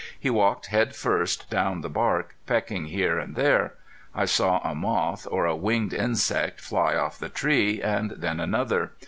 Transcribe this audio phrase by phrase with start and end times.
[0.19, 3.75] He walked head first down the bark, pecking here and there.
[4.15, 8.93] I saw a moth or a winged insect fly off the tree, and then another.